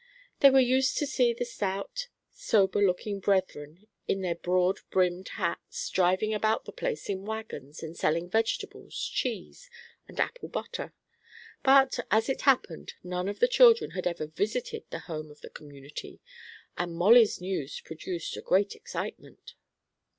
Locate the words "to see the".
0.97-1.45